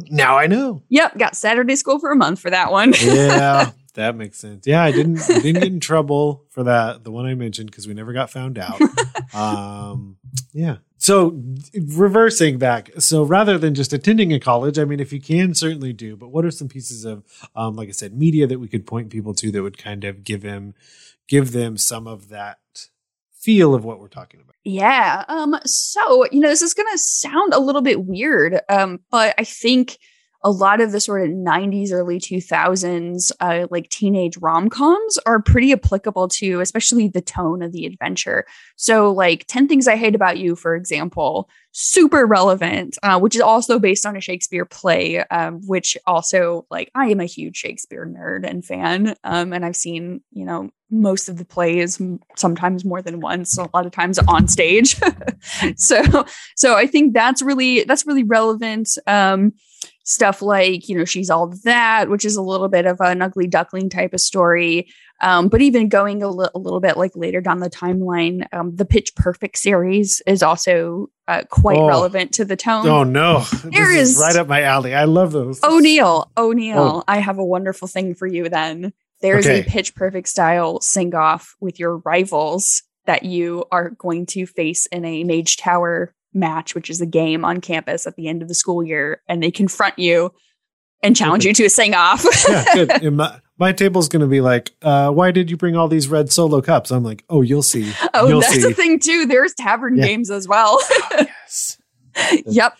[0.09, 0.81] Now I know.
[0.89, 2.91] Yep, got Saturday school for a month for that one.
[2.99, 3.69] Yeah,
[3.99, 4.65] that makes sense.
[4.65, 7.03] Yeah, I didn't I didn't get in trouble for that.
[7.03, 8.79] The one I mentioned because we never got found out.
[9.31, 10.17] Um,
[10.53, 10.77] yeah.
[10.97, 11.39] So
[11.73, 15.93] reversing back, so rather than just attending a college, I mean, if you can, certainly
[15.93, 16.17] do.
[16.17, 17.23] But what are some pieces of,
[17.55, 20.23] um, like I said, media that we could point people to that would kind of
[20.23, 20.73] give them,
[21.27, 22.57] give them some of that
[23.31, 24.55] feel of what we're talking about?
[24.63, 25.25] yeah.
[25.27, 25.55] Um.
[25.63, 28.59] So you know, this is gonna sound a little bit weird.
[28.67, 28.99] Um.
[29.11, 29.99] But I think
[30.41, 35.41] a lot of the sort of '90s, early 2000s, uh, like teenage rom coms, are
[35.41, 38.45] pretty applicable to, especially the tone of the adventure.
[38.75, 43.41] So, like 10 Things I Hate About You, for example, super relevant, uh, which is
[43.41, 48.05] also based on a Shakespeare play, um, which also, like, I am a huge Shakespeare
[48.05, 49.15] nerd and fan.
[49.23, 52.01] Um, and I've seen, you know, most of the plays,
[52.35, 54.95] sometimes more than once, a lot of times on stage.
[55.75, 56.25] so,
[56.55, 58.89] so I think that's really, that's really relevant.
[59.05, 59.53] Um,
[60.09, 63.45] stuff like, you know, she's all that, which is a little bit of an ugly
[63.45, 64.87] duckling type of story.
[65.21, 68.75] Um, but even going a, li- a little bit like later down the timeline, um,
[68.75, 71.87] the Pitch Perfect series is also uh, quite Oh.
[71.87, 72.87] relevant to the tone.
[72.87, 74.95] Oh no, There this is is- right up my alley.
[74.95, 75.63] I love those.
[75.63, 77.03] O'Neill, O'Neill, Oh.
[77.07, 78.93] I have a wonderful thing for you then.
[79.21, 79.61] There's Okay.
[79.61, 84.85] a pitch perfect style sing off with your rivals that you are going to face
[84.87, 88.47] in a Mage Tower match, which is a game on campus at the end of
[88.47, 90.31] the school year, and they confront you
[91.01, 92.25] and challenge you to a sing off.
[92.49, 93.13] yeah, good.
[93.13, 96.31] My, my table's going to be like, uh, why did you bring all these red
[96.31, 96.91] solo cups?
[96.91, 97.91] I'm like, oh, you'll see.
[98.13, 98.61] oh, you'll that's see.
[98.61, 99.25] the thing too.
[99.25, 100.05] There's tavern Yeah.
[100.05, 100.79] games as well.
[101.11, 101.77] yes.
[102.45, 102.77] yep.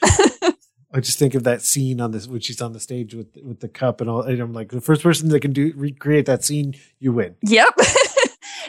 [0.93, 3.59] I just think of that scene on this when she's on the stage with with
[3.59, 4.21] the cup and all.
[4.21, 7.35] And I'm like, the first person that can do recreate that scene, you win.
[7.43, 7.73] Yep.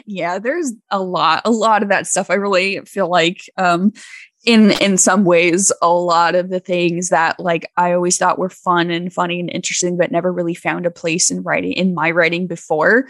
[0.05, 2.29] yeah, there's a lot, a lot of that stuff.
[2.29, 3.93] I really feel like um
[4.43, 8.49] in in some ways a lot of the things that like I always thought were
[8.49, 12.11] fun and funny and interesting but never really found a place in writing in my
[12.11, 13.07] writing before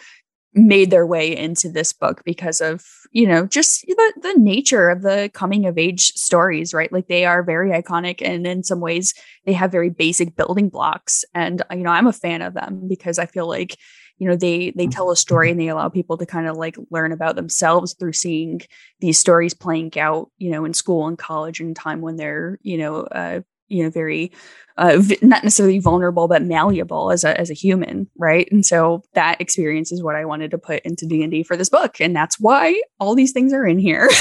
[0.54, 5.02] made their way into this book because of you know just the, the nature of
[5.02, 6.92] the coming of age stories right?
[6.92, 9.14] Like they are very iconic and in some ways
[9.46, 11.24] they have very basic building blocks.
[11.34, 13.78] And you know i'm a fan of them because i feel like
[14.22, 16.78] you know they they tell a story and they allow people to kind of like
[16.92, 18.62] learn about themselves through seeing
[19.00, 22.78] these stories playing out you know in school and college and time when they're you
[22.78, 23.42] know uh,
[23.72, 24.32] you know very
[24.78, 28.48] uh, v- not necessarily vulnerable but malleable as a as a human right?
[28.52, 32.00] And so that experience is what i wanted to put into d&d for this book
[32.00, 34.10] and that's why all these things are in here.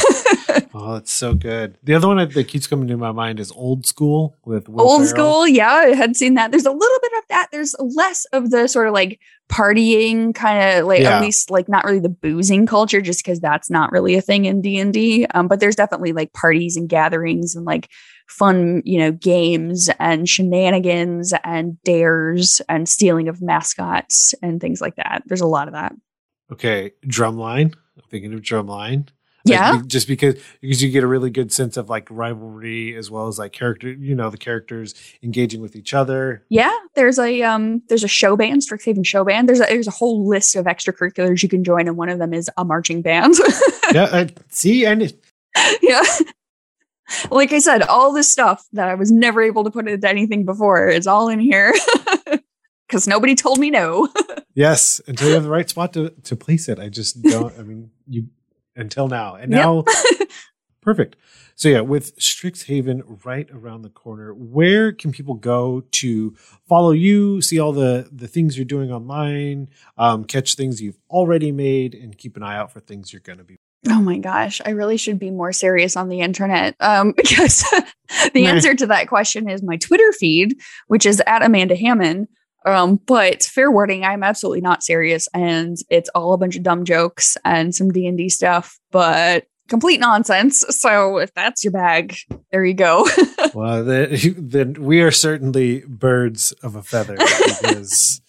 [0.72, 1.78] Oh it's so good.
[1.82, 5.00] The other one that keeps coming to my mind is old school with Will old
[5.02, 5.08] Ferrell.
[5.08, 5.48] school?
[5.48, 6.50] Yeah i had seen that.
[6.52, 7.48] There's a little bit of that.
[7.50, 9.20] There's less of the sort of like
[9.50, 11.16] partying kind of like Yeah.
[11.16, 14.44] at least like not really the boozing culture just because that's not really a thing
[14.44, 17.88] in d&d um, but there's definitely like parties and gatherings and like
[18.30, 24.96] fun you know games and shenanigans and dares and stealing of mascots and things like
[24.96, 25.92] that there's a lot of that
[26.52, 29.08] okay drumline i'm thinking of drumline
[29.44, 33.10] yeah be- just because because you get a really good sense of like rivalry as
[33.10, 37.42] well as like character you know the characters engaging with each other Yeah, there's a
[37.42, 39.48] um there's a show band, Strixhaven show band.
[39.48, 42.34] There's a there's a whole list of extracurriculars you can join, and one of them
[42.34, 43.34] is a marching band.
[43.92, 45.12] yeah I, see and
[45.82, 46.02] yeah.
[47.30, 50.44] Like I said, all this stuff that I was never able to put into anything
[50.44, 51.74] before is all in here.
[52.88, 54.08] Cause nobody told me no.
[54.54, 57.62] yes until you have the right spot to to place it i just don't i
[57.62, 58.26] mean you
[58.74, 59.60] until now and Yep.
[59.64, 59.84] now
[60.82, 61.14] perfect
[61.54, 66.34] so yeah with strixhaven right around the corner where can people go to
[66.68, 71.52] follow you see all the the things you're doing online um, catch things you've already
[71.52, 73.56] made and keep an eye out for things you're going to be
[73.88, 77.64] Oh my gosh, I really should be more serious on the internet um, because
[78.34, 80.54] the answer to that question is my Twitter feed,
[80.88, 82.28] which is at Amanda Hamon.
[82.66, 86.84] Um, but fair warning, I'm absolutely not serious, and it's all a bunch of dumb
[86.84, 90.62] jokes and some D and D stuff, but complete nonsense.
[90.68, 92.16] So if that's your bag,
[92.50, 93.08] there you go.
[93.54, 98.20] well then, then we are certainly birds of a feather because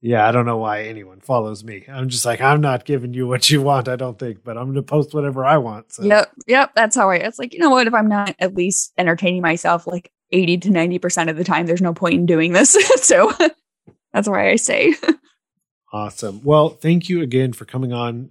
[0.00, 3.26] yeah i don't know why anyone follows me i'm just like i'm not giving you
[3.26, 6.02] what you want i don't think but i'm going to post whatever i want so
[6.04, 7.16] yep, yep, that's how I.
[7.16, 7.86] It's like you know what?
[7.86, 11.66] If I'm not at least entertaining myself like eighty to ninety percent of the time,
[11.66, 12.72] there's no point in doing this.
[13.02, 13.32] so
[14.12, 14.94] that's why I say.
[15.92, 16.42] Awesome.
[16.42, 18.30] Well, thank you again for coming on,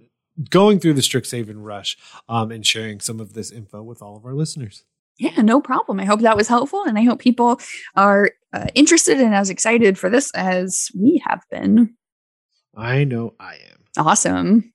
[0.50, 1.96] going through the Strixhaven Rush,
[2.28, 4.84] um, and sharing some of this info with all of our listeners.
[5.18, 6.00] Yeah, no problem.
[6.00, 7.60] I hope that was helpful, and I hope people
[7.94, 11.94] are uh, interested and as excited for this as we have been.
[12.76, 13.84] I know I am.
[13.96, 14.72] Awesome.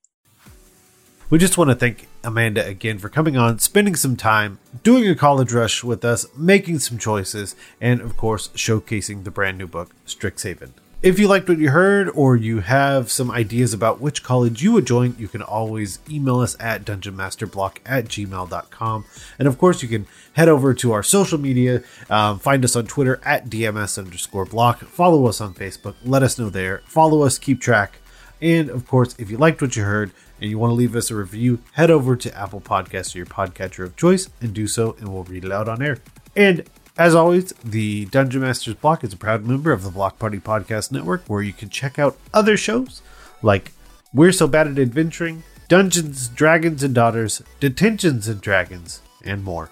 [1.29, 5.15] We just want to thank Amanda again for coming on, spending some time, doing a
[5.15, 9.95] college rush with us, making some choices, and of course, showcasing the brand new book,
[10.05, 10.71] Strixhaven.
[11.03, 14.73] If you liked what you heard or you have some ideas about which college you
[14.73, 19.05] would join, you can always email us at dungeonmasterblock at gmail.com.
[19.39, 21.81] And of course, you can head over to our social media,
[22.11, 26.37] um, find us on Twitter at DMS underscore block, follow us on Facebook, let us
[26.37, 27.97] know there, follow us, keep track.
[28.39, 31.09] And of course, if you liked what you heard and you want to leave us
[31.09, 34.95] a review, head over to Apple Podcasts or your podcatcher of choice and do so,
[34.99, 35.97] and we'll read it out on air.
[36.35, 36.63] And
[36.97, 40.91] as always, the Dungeon Masters Block is a proud member of the Block Party Podcast
[40.91, 43.01] Network, where you can check out other shows
[43.41, 43.71] like
[44.13, 49.69] We're So Bad at Adventuring, Dungeons, Dragons and Daughters, Detentions and Dragons, and more.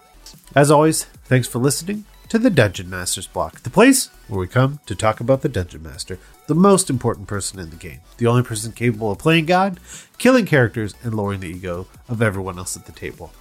[0.55, 4.79] As always, thanks for listening to the Dungeon Masters Block, the place where we come
[4.85, 8.43] to talk about the Dungeon Master, the most important person in the game, the only
[8.43, 9.79] person capable of playing God,
[10.17, 13.31] killing characters, and lowering the ego of everyone else at the table.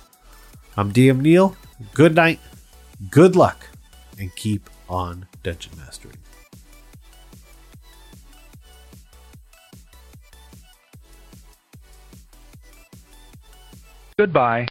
[0.76, 1.56] I'm DM Neil.
[1.94, 2.40] Good night,
[3.10, 3.66] good luck,
[4.18, 6.16] and keep on dungeon mastering.
[14.18, 14.66] Goodbye.